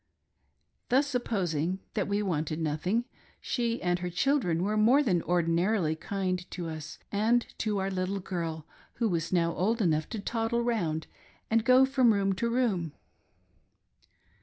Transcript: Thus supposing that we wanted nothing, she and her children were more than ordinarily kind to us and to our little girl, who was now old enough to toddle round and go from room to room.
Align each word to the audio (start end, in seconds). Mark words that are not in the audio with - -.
Thus 0.89 1.05
supposing 1.05 1.77
that 1.93 2.07
we 2.07 2.23
wanted 2.23 2.59
nothing, 2.59 3.05
she 3.39 3.79
and 3.83 3.99
her 3.99 4.09
children 4.09 4.63
were 4.63 4.75
more 4.75 5.03
than 5.03 5.21
ordinarily 5.21 5.95
kind 5.95 6.49
to 6.49 6.67
us 6.69 6.97
and 7.11 7.45
to 7.59 7.77
our 7.77 7.91
little 7.91 8.19
girl, 8.19 8.65
who 8.95 9.07
was 9.07 9.31
now 9.31 9.53
old 9.53 9.79
enough 9.79 10.09
to 10.09 10.19
toddle 10.19 10.63
round 10.63 11.05
and 11.51 11.63
go 11.63 11.85
from 11.85 12.15
room 12.15 12.33
to 12.33 12.49
room. 12.49 12.93